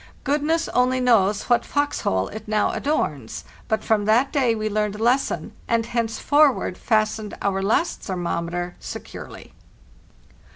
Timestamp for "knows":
0.99-1.43